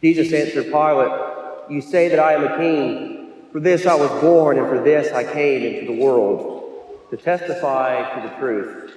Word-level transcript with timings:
Jesus 0.00 0.32
answered 0.32 0.66
Pilate, 0.66 1.70
You 1.70 1.80
say 1.80 2.08
that 2.08 2.18
I 2.18 2.34
am 2.34 2.44
a 2.44 2.56
king. 2.56 3.16
For 3.52 3.60
this 3.60 3.84
I 3.84 3.94
was 3.94 4.10
born, 4.20 4.58
and 4.58 4.68
for 4.68 4.80
this 4.80 5.12
I 5.12 5.24
came 5.24 5.62
into 5.62 5.92
the 5.92 6.00
world, 6.00 7.08
to 7.10 7.16
testify 7.16 8.14
to 8.14 8.28
the 8.28 8.34
truth. 8.36 8.92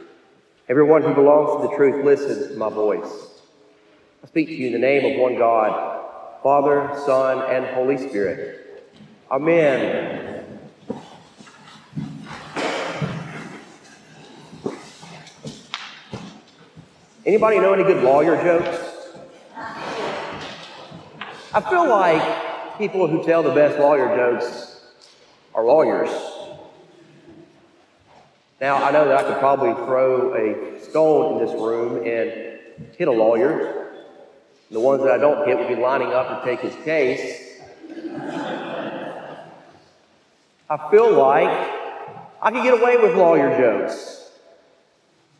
Everyone 0.69 1.01
who 1.01 1.13
belongs 1.13 1.61
to 1.61 1.67
the 1.67 1.75
truth 1.75 2.05
listens 2.05 2.51
to 2.51 2.57
my 2.57 2.69
voice. 2.69 3.41
I 4.23 4.27
speak 4.27 4.47
to 4.47 4.53
you 4.53 4.67
in 4.67 4.73
the 4.73 4.79
name 4.79 5.11
of 5.11 5.19
one 5.19 5.37
God, 5.37 6.41
Father, 6.43 6.91
Son, 7.05 7.51
and 7.51 7.65
Holy 7.73 7.97
Spirit. 7.97 8.85
Amen. 9.31 10.45
Anybody 17.25 17.59
know 17.59 17.73
any 17.73 17.83
good 17.83 18.04
lawyer 18.04 18.41
jokes? 18.43 18.82
I 21.55 21.61
feel 21.61 21.88
like 21.88 22.79
people 22.79 23.07
who 23.07 23.23
tell 23.23 23.43
the 23.43 23.51
best 23.51 23.78
lawyer 23.78 24.15
jokes 24.18 24.82
are 25.54 25.64
lawyers. 25.64 26.09
Now, 28.59 28.83
I 28.83 28.89
know 28.89 29.07
that 29.07 29.19
I 29.19 29.23
could 29.23 29.37
probably 29.37 29.73
throw 29.86 30.33
a 30.33 30.79
stone 30.81 31.33
in 31.33 31.45
this 31.45 31.54
room 31.54 31.97
and 31.97 32.92
hit 32.97 33.08
a 33.08 33.11
lawyer. 33.11 33.92
The 34.72 34.80
ones 34.80 35.03
that 35.03 35.11
I 35.11 35.19
don't 35.19 35.47
hit 35.47 35.59
would 35.59 35.67
be 35.67 35.75
lining 35.75 36.11
up 36.11 36.44
to 36.44 36.50
take 36.50 36.61
his 36.61 36.73
case. 36.83 37.61
I 40.67 40.89
feel 40.89 41.14
like 41.14 41.52
I 42.42 42.50
could 42.50 42.64
get 42.64 42.81
away 42.81 42.97
with 42.97 43.16
lawyer 43.16 43.56
jokes. 43.59 44.31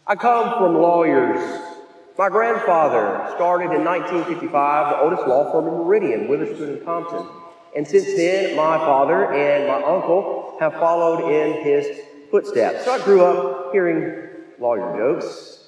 I 0.05 0.16
come 0.16 0.59
from 0.59 0.75
lawyers 0.75 1.72
my 2.17 2.30
grandfather 2.30 3.34
started 3.35 3.72
in 3.72 3.84
1955 3.84 4.90
the 4.90 5.02
oldest 5.02 5.27
law 5.27 5.52
firm 5.52 5.67
in 5.67 5.73
Meridian, 5.73 6.27
Witherspoon 6.27 6.77
and 6.77 6.86
Compton. 6.86 7.27
And 7.76 7.88
since 7.88 8.05
then, 8.16 8.55
my 8.55 8.77
father 8.77 9.34
and 9.34 9.67
my 9.67 9.81
uncle 9.81 10.55
have 10.59 10.73
followed 10.73 11.31
in 11.31 11.64
his 11.64 12.02
footsteps. 12.30 12.86
So 12.86 12.92
I 12.92 13.03
grew 13.03 13.23
up 13.23 13.72
hearing 13.72 14.30
lawyer 14.59 14.95
jokes. 14.95 15.59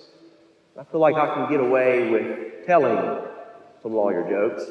I 0.79 0.83
feel 0.83 0.99
like 0.99 1.15
I 1.15 1.33
can 1.33 1.49
get 1.49 1.59
away 1.61 2.09
with 2.09 2.65
telling 2.67 3.23
some 3.81 3.93
lawyer 3.93 4.27
jokes. 4.29 4.65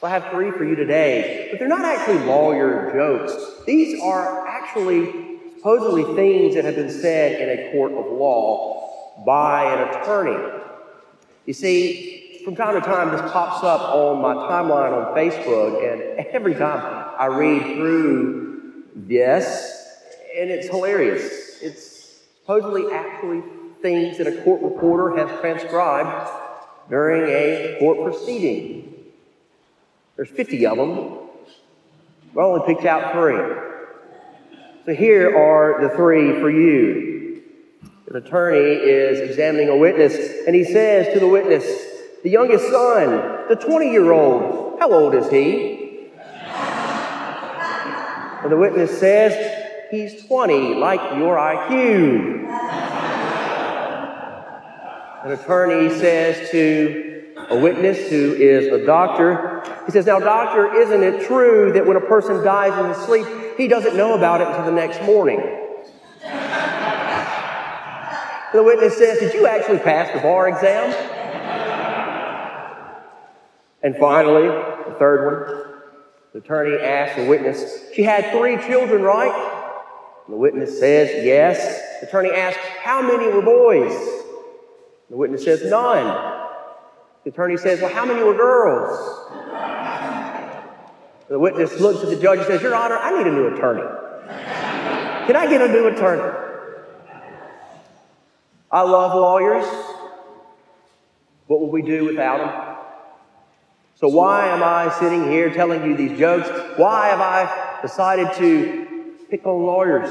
So 0.00 0.06
I 0.06 0.10
have 0.10 0.30
three 0.30 0.50
for 0.50 0.64
you 0.64 0.74
today, 0.76 1.48
but 1.50 1.58
they're 1.58 1.68
not 1.68 1.86
actually 1.86 2.18
lawyer 2.26 2.92
jokes. 2.92 3.64
These 3.66 3.98
are 4.02 4.46
actually 4.46 5.38
supposedly 5.56 6.14
things 6.14 6.54
that 6.54 6.66
have 6.66 6.74
been 6.74 6.90
said 6.90 7.40
in 7.40 7.58
a 7.58 7.72
court 7.72 7.92
of 7.92 8.12
law 8.12 9.24
by 9.24 9.72
an 9.72 9.88
attorney. 9.88 10.64
You 11.46 11.52
see, 11.52 12.40
from 12.44 12.56
time 12.56 12.74
to 12.74 12.80
time, 12.80 13.12
this 13.12 13.20
pops 13.32 13.62
up 13.62 13.80
on 13.80 14.20
my 14.20 14.34
timeline 14.34 14.92
on 14.92 15.14
Facebook, 15.16 15.80
and 15.80 16.26
every 16.26 16.54
time 16.54 17.14
I 17.16 17.26
read 17.26 17.62
through 17.76 18.82
this, 18.96 19.86
and 20.36 20.50
it's 20.50 20.66
hilarious. 20.66 21.62
It's 21.62 22.20
supposedly 22.40 22.92
actually 22.92 23.44
things 23.80 24.18
that 24.18 24.26
a 24.26 24.42
court 24.42 24.60
reporter 24.60 25.16
has 25.16 25.40
transcribed 25.40 26.28
during 26.90 27.30
a 27.30 27.78
court 27.78 28.02
proceeding. 28.02 28.92
There's 30.16 30.30
50 30.30 30.66
of 30.66 30.76
them. 30.78 31.18
We 32.34 32.42
only 32.42 32.66
picked 32.66 32.86
out 32.86 33.12
three. 33.12 33.36
So 34.84 34.94
here 34.94 35.36
are 35.36 35.88
the 35.88 35.94
three 35.94 36.32
for 36.40 36.50
you. 36.50 37.15
An 38.08 38.14
attorney 38.14 38.58
is 38.58 39.18
examining 39.18 39.68
a 39.68 39.76
witness, 39.76 40.14
and 40.46 40.54
he 40.54 40.62
says 40.62 41.12
to 41.12 41.18
the 41.18 41.26
witness, 41.26 41.64
the 42.22 42.30
youngest 42.30 42.70
son, 42.70 43.48
the 43.48 43.56
20 43.56 43.90
year 43.90 44.12
old, 44.12 44.78
how 44.78 44.92
old 44.92 45.12
is 45.16 45.28
he? 45.28 46.06
And 48.42 48.52
the 48.52 48.56
witness 48.56 48.96
says, 49.00 49.90
he's 49.90 50.24
20, 50.26 50.74
like 50.74 51.00
your 51.16 51.36
IQ. 51.36 52.46
An 55.24 55.32
attorney 55.32 55.90
says 55.98 56.48
to 56.52 57.32
a 57.50 57.58
witness 57.58 58.08
who 58.08 58.34
is 58.34 58.72
a 58.72 58.86
doctor, 58.86 59.64
he 59.84 59.90
says, 59.90 60.06
Now, 60.06 60.20
doctor, 60.20 60.72
isn't 60.80 61.02
it 61.02 61.26
true 61.26 61.72
that 61.72 61.84
when 61.84 61.96
a 61.96 62.00
person 62.00 62.44
dies 62.44 62.78
in 62.78 62.86
his 62.88 62.98
sleep, 62.98 63.26
he 63.56 63.66
doesn't 63.66 63.96
know 63.96 64.14
about 64.14 64.42
it 64.42 64.46
until 64.46 64.66
the 64.66 64.70
next 64.70 65.02
morning? 65.02 65.65
The 68.52 68.62
witness 68.62 68.96
says, 68.96 69.18
Did 69.18 69.34
you 69.34 69.46
actually 69.46 69.78
pass 69.78 70.12
the 70.12 70.20
bar 70.20 70.48
exam? 70.48 70.92
And 73.82 73.96
finally, 73.96 74.46
the 74.46 74.96
third 74.98 75.26
one, 75.26 75.80
the 76.32 76.38
attorney 76.38 76.76
asks 76.82 77.16
the 77.16 77.26
witness, 77.26 77.92
She 77.94 78.02
had 78.02 78.30
three 78.32 78.56
children, 78.66 79.02
right? 79.02 79.52
The 80.28 80.36
witness 80.36 80.78
says, 80.78 81.24
Yes. 81.24 82.00
The 82.00 82.08
attorney 82.08 82.30
asks, 82.30 82.60
How 82.82 83.02
many 83.02 83.26
were 83.32 83.42
boys? 83.42 83.92
The 85.10 85.16
witness 85.16 85.44
says, 85.44 85.62
None. 85.70 86.04
The 87.24 87.30
attorney 87.30 87.56
says, 87.56 87.80
Well, 87.80 87.92
how 87.92 88.04
many 88.04 88.22
were 88.22 88.34
girls? 88.34 89.32
The 91.28 91.38
witness 91.38 91.80
looks 91.80 92.04
at 92.04 92.10
the 92.10 92.16
judge 92.16 92.38
and 92.38 92.46
says, 92.46 92.62
Your 92.62 92.74
Honor, 92.74 92.96
I 92.96 93.16
need 93.18 93.26
a 93.26 93.32
new 93.32 93.48
attorney. 93.48 93.82
Can 95.26 95.34
I 95.34 95.46
get 95.48 95.60
a 95.60 95.68
new 95.68 95.88
attorney? 95.88 96.45
I 98.76 98.82
love 98.82 99.14
lawyers. 99.14 99.64
What 101.46 101.62
would 101.62 101.70
we 101.70 101.80
do 101.80 102.04
without 102.04 102.38
them? 102.38 102.76
So, 103.94 104.06
why 104.08 104.48
am 104.48 104.62
I 104.62 104.94
sitting 104.98 105.30
here 105.30 105.48
telling 105.48 105.82
you 105.82 105.96
these 105.96 106.18
jokes? 106.18 106.46
Why 106.78 107.08
have 107.08 107.20
I 107.22 107.78
decided 107.80 108.34
to 108.34 109.14
pick 109.30 109.46
on 109.46 109.64
lawyers? 109.64 110.10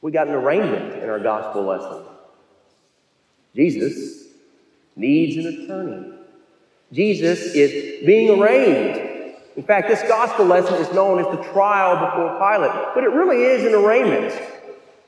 We 0.00 0.12
got 0.12 0.28
an 0.28 0.34
arraignment 0.34 1.02
in 1.02 1.10
our 1.10 1.20
gospel 1.20 1.64
lesson. 1.64 2.06
Jesus 3.54 4.28
needs 4.96 5.36
an 5.36 5.64
attorney. 5.64 6.10
Jesus 6.90 7.54
is 7.54 8.06
being 8.06 8.40
arraigned. 8.40 9.34
In 9.56 9.62
fact, 9.62 9.88
this 9.88 10.02
gospel 10.04 10.46
lesson 10.46 10.76
is 10.76 10.90
known 10.94 11.18
as 11.18 11.26
the 11.26 11.42
trial 11.52 11.96
before 11.96 12.30
Pilate, 12.38 12.94
but 12.94 13.04
it 13.04 13.10
really 13.10 13.42
is 13.42 13.66
an 13.66 13.74
arraignment. 13.74 14.32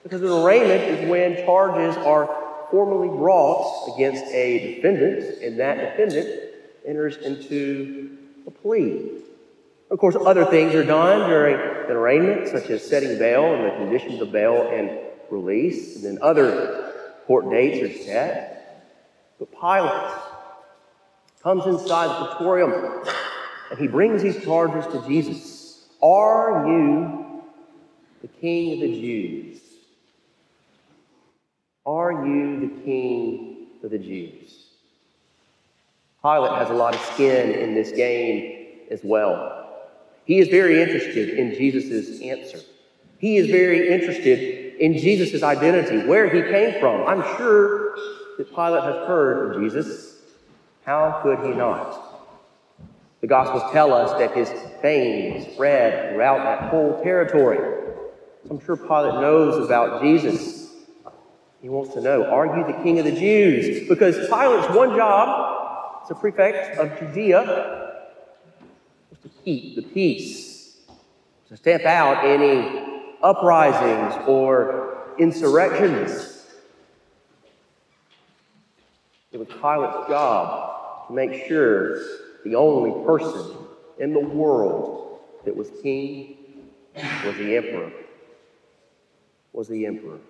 Because 0.07 0.23
an 0.23 0.29
arraignment 0.29 0.83
is 0.85 1.11
when 1.11 1.35
charges 1.45 1.97
are 1.97 2.31
formally 2.71 3.09
brought 3.09 3.93
against 3.93 4.25
a 4.27 4.77
defendant, 4.77 5.43
and 5.43 5.59
that 5.59 5.79
defendant 5.79 6.53
enters 6.87 7.17
into 7.17 8.17
a 8.47 8.53
plea. 8.53 9.11
Of 9.91 9.99
course, 9.99 10.15
other 10.15 10.45
things 10.45 10.77
are 10.77 10.85
done 10.85 11.29
during 11.29 11.57
an 11.57 11.91
arraignment, 11.91 12.47
such 12.47 12.71
as 12.71 12.89
setting 12.89 13.19
bail 13.19 13.53
and 13.53 13.65
the 13.65 13.71
conditions 13.79 14.23
of 14.23 14.31
bail 14.31 14.71
and 14.73 14.97
release, 15.29 15.97
and 15.97 16.05
then 16.05 16.19
other 16.23 16.93
court 17.27 17.51
dates 17.51 17.83
are 17.83 18.05
set. 18.05 18.95
But 19.41 19.51
Pilate 19.51 20.21
comes 21.43 21.67
inside 21.67 22.07
the 22.21 22.27
praetorium 22.27 23.03
and 23.71 23.79
he 23.81 23.89
brings 23.89 24.23
these 24.23 24.41
charges 24.45 24.87
to 24.93 25.05
Jesus. 25.09 25.89
Are 26.01 26.65
you 26.69 27.43
the 28.23 28.29
king 28.29 28.75
of 28.75 28.89
the 28.89 29.01
Jews? 29.01 29.61
Are 31.87 32.27
you 32.27 32.61
the 32.61 32.83
king 32.85 33.69
of 33.85 33.91
the 33.91 33.99
Jews? 33.99 34.65
Pilate 36.21 36.59
has 36.59 36.71
a 36.71 36.75
lot 36.75 36.95
of 36.95 37.01
skin 37.01 37.53
in 37.53 37.75
this 37.75 37.93
game 37.93 38.67
as 38.91 39.01
well. 39.05 39.71
He 40.25 40.41
is 40.41 40.49
very 40.49 40.83
interested 40.83 41.39
in 41.39 41.55
Jesus' 41.55 42.21
answer. 42.21 42.59
He 43.19 43.37
is 43.37 43.47
very 43.47 43.89
interested 43.89 44.75
in 44.81 44.99
Jesus' 44.99 45.43
identity, 45.45 46.07
where 46.07 46.29
he 46.29 46.43
came 46.43 46.81
from. 46.81 47.07
I'm 47.07 47.23
sure 47.37 47.95
that 48.37 48.51
Pilate 48.51 48.83
has 48.83 49.07
heard 49.07 49.55
of 49.55 49.63
Jesus. 49.63 50.17
How 50.85 51.21
could 51.23 51.39
he 51.47 51.55
not? 51.55 52.03
The 53.21 53.29
Gospels 53.29 53.73
tell 53.73 53.95
us 53.95 54.19
that 54.19 54.37
his 54.37 54.51
fame 54.83 55.53
spread 55.53 56.13
throughout 56.13 56.39
that 56.39 56.71
whole 56.71 57.01
territory. 57.03 57.59
So 58.45 58.51
I'm 58.51 58.65
sure 58.65 58.77
Pilate 58.77 59.21
knows 59.21 59.65
about 59.65 60.03
Jesus. 60.03 60.66
He 61.67 61.71
wants 61.71 61.95
to 61.95 62.01
know, 62.01 62.25
are 62.27 62.47
you 62.47 62.65
the 62.65 62.81
king 62.85 63.01
of 63.01 63.05
the 63.05 63.11
Jews? 63.11 63.89
Because 63.89 64.17
Pilate's 64.29 64.73
one 64.73 64.95
job 64.95 66.01
as 66.05 66.13
a 66.13 66.15
prefect 66.15 66.79
of 66.79 66.97
Judea 66.97 67.43
was 69.11 69.19
to 69.25 69.29
keep 69.45 69.75
the 69.75 69.83
peace, 69.83 70.77
to 71.49 71.57
stamp 71.57 71.83
out 71.83 72.25
any 72.25 73.03
uprisings 73.21 74.29
or 74.29 75.09
insurrections. 75.19 76.47
It 79.33 79.39
was 79.39 79.49
Pilate's 79.49 80.09
job 80.09 81.09
to 81.09 81.15
make 81.15 81.49
sure 81.49 81.99
the 82.45 82.55
only 82.55 82.93
person 83.05 83.57
in 83.99 84.13
the 84.13 84.21
world 84.21 85.19
that 85.45 85.57
was 85.57 85.69
king 85.83 86.37
was 86.95 87.37
the 87.37 87.57
emperor. 87.57 87.91
Was 89.53 89.67
the 89.67 89.85
emperor. 89.85 90.21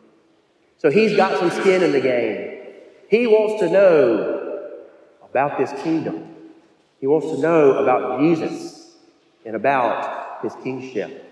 So 0.79 0.91
he's 0.91 1.17
got 1.17 1.39
some 1.39 1.51
skin 1.51 1.83
in 1.83 1.93
the 1.93 2.01
game. 2.01 2.61
He 3.09 3.27
wants 3.27 3.61
to 3.61 3.71
know 3.71 4.71
about 5.23 5.59
this 5.59 5.73
kingdom. 5.83 6.35
He 7.01 7.07
wants 7.07 7.27
to 7.29 7.39
know 7.39 7.79
about 7.79 8.21
Jesus 8.21 8.97
and 9.45 9.55
about 9.55 10.43
his 10.43 10.55
kingship. 10.63 11.23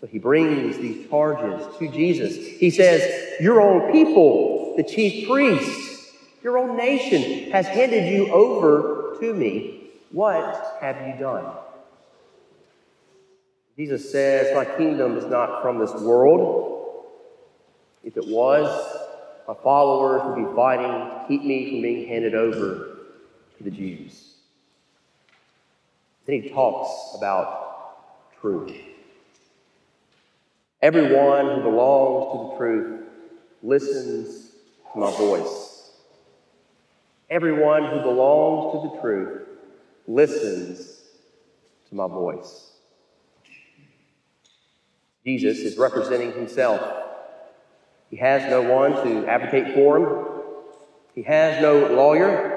So 0.00 0.06
he 0.06 0.18
brings 0.18 0.78
these 0.78 1.08
charges 1.08 1.66
to 1.78 1.88
Jesus. 1.88 2.34
He 2.34 2.70
says, 2.70 3.40
Your 3.40 3.60
own 3.60 3.92
people, 3.92 4.74
the 4.76 4.82
chief 4.82 5.28
priests, 5.28 6.12
your 6.42 6.56
own 6.56 6.76
nation 6.76 7.50
has 7.52 7.66
handed 7.66 8.10
you 8.10 8.32
over 8.32 9.16
to 9.20 9.34
me. 9.34 9.90
What 10.10 10.78
have 10.80 11.06
you 11.06 11.14
done? 11.18 11.44
Jesus 13.76 14.10
says, 14.10 14.54
My 14.54 14.64
kingdom 14.64 15.18
is 15.18 15.26
not 15.26 15.62
from 15.62 15.78
this 15.78 15.92
world. 15.92 16.69
If 18.02 18.16
it 18.16 18.26
was, 18.26 18.66
my 19.46 19.54
followers 19.54 20.22
would 20.24 20.48
be 20.48 20.54
fighting 20.54 20.86
to 20.86 21.24
keep 21.28 21.42
me 21.42 21.70
from 21.70 21.82
being 21.82 22.08
handed 22.08 22.34
over 22.34 22.98
to 23.58 23.64
the 23.64 23.70
Jews. 23.70 24.34
Then 26.26 26.42
he 26.42 26.50
talks 26.50 27.16
about 27.16 28.40
truth. 28.40 28.72
Everyone 30.82 31.56
who 31.56 31.62
belongs 31.62 32.32
to 32.32 32.50
the 32.50 32.56
truth 32.58 33.00
listens 33.62 34.52
to 34.92 34.98
my 34.98 35.10
voice. 35.16 35.90
Everyone 37.28 37.84
who 37.84 38.00
belongs 38.00 38.72
to 38.72 38.88
the 38.88 39.00
truth 39.00 39.48
listens 40.06 41.00
to 41.88 41.94
my 41.94 42.06
voice. 42.06 42.70
Jesus 45.24 45.58
is 45.58 45.76
representing 45.76 46.32
himself. 46.32 47.09
He 48.10 48.16
has 48.16 48.50
no 48.50 48.62
one 48.62 48.92
to 49.04 49.26
advocate 49.26 49.74
for 49.74 49.96
him. 49.98 50.42
He 51.14 51.22
has 51.22 51.62
no 51.62 51.86
lawyer. 51.94 52.56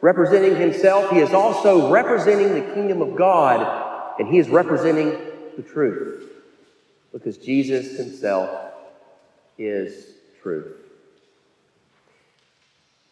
Representing 0.00 0.56
himself, 0.56 1.10
he 1.10 1.18
is 1.18 1.32
also 1.32 1.90
representing 1.90 2.54
the 2.54 2.74
kingdom 2.74 3.02
of 3.02 3.16
God, 3.16 4.16
and 4.18 4.28
he 4.28 4.38
is 4.38 4.48
representing 4.48 5.18
the 5.56 5.62
truth. 5.62 6.30
Because 7.12 7.36
Jesus 7.36 7.96
himself 7.96 8.72
is 9.58 10.06
truth. 10.42 10.76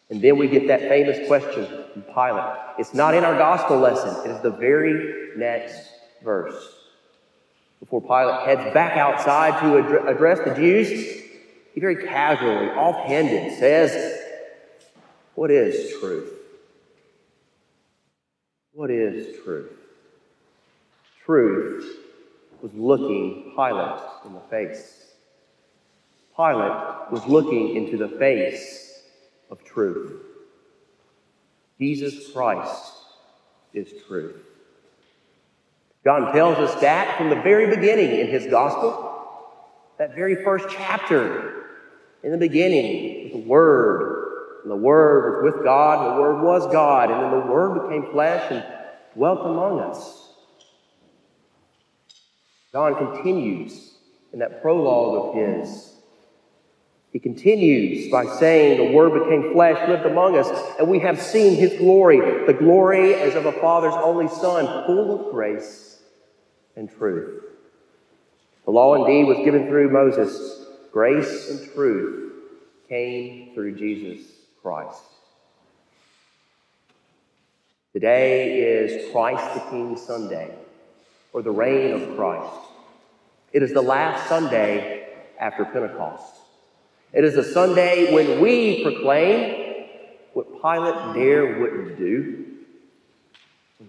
And 0.09 0.21
then 0.21 0.37
we 0.37 0.47
get 0.47 0.67
that 0.67 0.81
famous 0.81 1.27
question 1.27 1.65
from 1.65 2.01
Pilate. 2.03 2.57
It's 2.79 2.93
not 2.93 3.13
in 3.13 3.25
our 3.25 3.37
gospel 3.37 3.77
lesson, 3.77 4.29
it 4.29 4.33
is 4.33 4.41
the 4.41 4.51
very 4.51 5.37
next 5.37 5.89
verse 6.23 6.77
before 7.79 8.01
Pilate 8.01 8.45
heads 8.45 8.73
back 8.73 8.97
outside 8.97 9.59
to 9.61 10.07
address 10.07 10.39
the 10.39 10.53
Jews, 10.55 11.23
he 11.77 11.79
very 11.79 12.07
casually, 12.07 12.69
offhanded, 12.69 13.55
says, 13.59 14.19
What 15.35 15.51
is 15.51 15.99
truth? 15.99 16.33
What 18.73 18.89
is 18.89 19.37
truth? 19.43 19.77
Truth 21.23 21.97
was 22.63 22.73
looking 22.73 23.53
Pilate 23.55 24.01
in 24.25 24.33
the 24.33 24.39
face. 24.49 25.11
Pilate 26.35 27.11
was 27.11 27.23
looking 27.27 27.75
into 27.75 27.95
the 27.95 28.09
face 28.09 29.03
of 29.51 29.63
truth. 29.63 30.19
Jesus 31.79 32.31
Christ 32.31 32.91
is 33.75 33.93
truth. 34.07 34.43
John 36.03 36.33
tells 36.33 36.57
us 36.57 36.81
that 36.81 37.19
from 37.19 37.29
the 37.29 37.35
very 37.35 37.67
beginning 37.67 38.19
in 38.19 38.29
his 38.29 38.47
gospel, 38.47 39.13
that 39.99 40.15
very 40.15 40.43
first 40.43 40.65
chapter. 40.71 41.65
In 42.27 42.31
the 42.33 42.37
beginning, 42.37 43.31
was 43.35 43.41
the 43.41 43.47
Word, 43.47 44.63
and 44.63 44.69
the 44.69 44.75
Word 44.75 45.45
was 45.45 45.53
with 45.53 45.63
God, 45.63 46.05
and 46.05 46.17
the 46.17 46.21
Word 46.21 46.43
was 46.43 46.69
God, 46.73 47.09
and 47.09 47.23
then 47.23 47.31
the 47.39 47.53
Word 47.53 47.87
became 47.87 48.11
flesh 48.11 48.51
and 48.51 48.65
dwelt 49.15 49.45
among 49.45 49.79
us. 49.79 50.33
John 52.73 52.95
continues 52.95 53.93
in 54.33 54.39
that 54.39 54.61
prologue 54.61 55.29
of 55.29 55.35
his. 55.35 55.93
He 57.13 57.19
continues 57.19 58.11
by 58.11 58.25
saying, 58.25 58.77
The 58.77 58.93
Word 58.93 59.23
became 59.23 59.53
flesh, 59.53 59.87
lived 59.87 60.05
among 60.05 60.37
us, 60.37 60.49
and 60.77 60.89
we 60.89 60.99
have 60.99 61.21
seen 61.21 61.55
His 61.55 61.79
glory, 61.79 62.45
the 62.45 62.51
glory 62.51 63.13
as 63.13 63.35
of 63.35 63.45
a 63.45 63.53
Father's 63.53 63.93
only 63.93 64.27
Son, 64.27 64.85
full 64.85 65.27
of 65.27 65.31
grace 65.31 66.01
and 66.75 66.91
truth. 66.91 67.41
The 68.65 68.71
law 68.71 68.95
indeed 68.95 69.29
was 69.29 69.37
given 69.45 69.69
through 69.69 69.91
Moses. 69.91 70.56
Grace 70.97 71.51
and 71.51 71.73
truth 71.75 72.33
came 72.89 73.53
through 73.53 73.75
Jesus 73.75 74.25
Christ. 74.63 75.03
Today 77.93 78.61
is 78.61 79.11
Christ 79.11 79.53
the 79.53 79.59
King 79.69 79.95
Sunday, 79.95 80.55
or 81.33 81.43
the 81.43 81.51
reign 81.51 81.91
of 81.91 82.15
Christ. 82.15 82.51
It 83.53 83.61
is 83.61 83.73
the 83.73 83.81
last 83.83 84.27
Sunday 84.27 85.07
after 85.39 85.65
Pentecost. 85.65 86.33
It 87.13 87.23
is 87.23 87.37
a 87.37 87.43
Sunday 87.43 88.11
when 88.11 88.41
we 88.41 88.81
proclaim 88.81 89.85
what 90.33 90.47
Pilate 90.63 91.13
dare 91.13 91.59
wouldn't 91.59 91.99
do. 91.99 92.45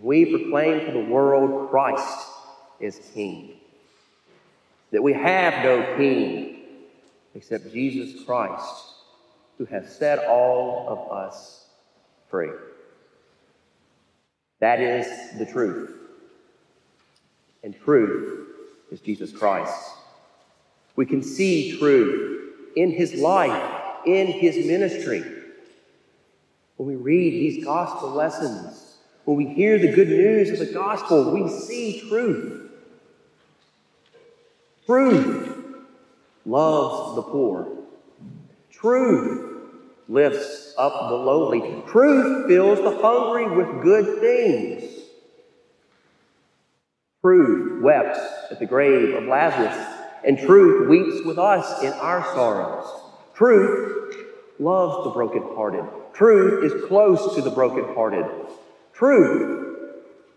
We 0.03 0.27
proclaim 0.27 0.85
to 0.85 0.93
the 0.93 1.11
world 1.11 1.71
Christ 1.71 2.29
is 2.81 3.01
king. 3.15 3.53
That 4.91 5.03
we 5.03 5.15
have 5.15 5.65
no 5.65 5.97
king 5.97 6.57
except 7.39 7.73
Jesus 7.73 8.25
Christ, 8.25 8.95
who 9.59 9.65
has 9.67 9.97
set 9.97 10.27
all 10.27 10.89
of 10.89 11.13
us 11.17 11.67
free. 12.29 12.51
That 14.59 14.81
is 14.81 15.07
the 15.39 15.47
truth. 15.47 15.95
And 17.63 17.81
truth 17.81 18.49
is 18.91 18.99
Jesus 18.99 19.31
Christ. 19.31 19.73
We 20.97 21.07
can 21.07 21.23
see 21.23 21.79
truth 21.79 22.55
in 22.75 22.91
his 22.91 23.15
life, 23.15 24.03
in 24.05 24.27
his 24.27 24.67
ministry. 24.67 25.23
When 26.77 26.89
we 26.89 26.97
read 26.97 27.35
these 27.35 27.65
gospel 27.65 28.11
lessons, 28.11 28.97
when 29.27 29.37
we 29.37 29.47
hear 29.47 29.79
the 29.79 29.93
good 29.93 30.09
news 30.09 30.51
of 30.51 30.59
the 30.59 30.75
gospel, 30.75 31.33
we 31.33 31.49
see 31.49 32.01
truth. 32.09 32.69
Truth 34.87 35.48
loves 36.49 37.17
the 37.17 37.23
poor. 37.23 37.69
Truth 38.71 39.61
lifts 40.09 40.75
up 40.79 41.11
the 41.11 41.15
lowly. 41.15 41.83
Truth 41.89 42.49
fills 42.49 42.79
the 42.79 42.99
hungry 43.03 43.55
with 43.55 43.83
good 43.83 44.21
things. 44.21 44.85
Truth 47.21 47.83
wept 47.83 48.19
at 48.51 48.59
the 48.59 48.67
grave 48.67 49.15
of 49.15 49.25
Lazarus, 49.25 49.77
and 50.25 50.39
truth 50.39 50.89
weeps 50.89 51.27
with 51.27 51.39
us 51.39 51.83
in 51.83 51.93
our 51.93 52.25
sorrows. 52.35 52.87
Truth 53.35 54.15
loves 54.59 55.05
the 55.05 55.11
brokenhearted. 55.11 55.85
Truth 56.15 56.65
is 56.65 56.85
close 56.87 57.35
to 57.35 57.43
the 57.43 57.51
brokenhearted. 57.51 58.25
Truth 58.95 59.67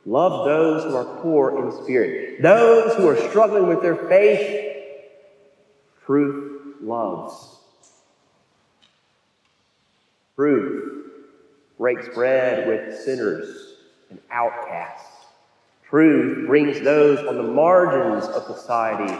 Love 0.05 0.45
those 0.45 0.83
who 0.83 0.95
are 0.95 1.21
poor 1.21 1.63
in 1.63 1.83
spirit, 1.83 2.41
those 2.41 2.95
who 2.95 3.07
are 3.07 3.29
struggling 3.29 3.67
with 3.67 3.83
their 3.83 3.95
faith. 3.95 4.70
Truth 6.05 6.77
loves. 6.81 7.57
Truth 10.35 11.05
breaks 11.77 12.07
bread 12.09 12.67
with 12.67 12.99
sinners 13.01 13.75
and 14.09 14.19
outcasts. 14.31 15.05
Truth 15.89 16.47
brings 16.47 16.79
those 16.81 17.19
on 17.27 17.37
the 17.37 17.43
margins 17.43 18.25
of 18.25 18.43
society 18.43 19.13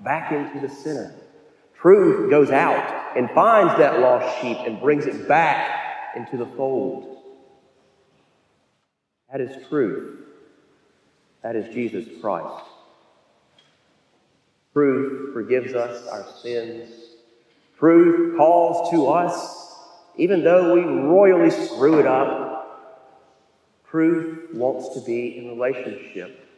back 0.00 0.32
into 0.32 0.60
the 0.60 0.72
center. 0.72 1.14
Truth 1.80 2.30
goes 2.30 2.50
out 2.50 3.16
and 3.16 3.30
finds 3.30 3.76
that 3.78 4.00
lost 4.00 4.40
sheep 4.40 4.56
and 4.66 4.80
brings 4.80 5.06
it 5.06 5.26
back 5.28 6.16
into 6.16 6.36
the 6.36 6.46
fold. 6.46 7.18
That 9.30 9.40
is 9.40 9.66
truth. 9.68 10.18
That 11.42 11.56
is 11.56 11.72
Jesus 11.74 12.06
Christ. 12.20 12.64
Truth 14.72 15.32
forgives 15.32 15.74
us 15.74 16.06
our 16.08 16.26
sins. 16.42 16.90
Truth 17.78 18.36
calls 18.36 18.90
to 18.90 19.06
us, 19.08 19.76
even 20.16 20.44
though 20.44 20.74
we 20.74 20.82
royally 20.82 21.50
screw 21.50 21.98
it 21.98 22.06
up. 22.06 23.08
Truth 23.90 24.54
wants 24.54 24.94
to 24.94 25.00
be 25.00 25.36
in 25.38 25.48
relationship 25.48 26.48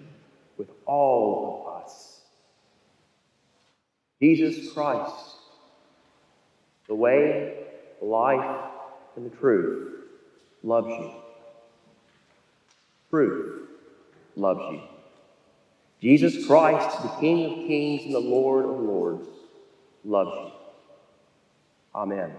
with 0.56 0.70
all 0.86 1.66
of 1.66 1.82
us. 1.82 2.20
Jesus 4.20 4.72
Christ, 4.72 5.36
the 6.86 6.94
way, 6.94 7.64
the 8.00 8.06
life, 8.06 8.70
and 9.16 9.30
the 9.30 9.36
truth, 9.36 10.04
loves 10.62 10.88
you 10.88 11.10
truth 13.14 13.68
loves 14.34 14.72
you. 14.72 14.93
Jesus 16.04 16.46
Christ, 16.46 17.00
the 17.02 17.08
King 17.18 17.46
of 17.46 17.66
kings 17.66 18.04
and 18.04 18.14
the 18.14 18.20
Lord 18.20 18.66
of 18.66 18.78
lords, 18.78 19.26
loves 20.04 20.32
you. 20.36 20.52
Amen. 21.94 22.30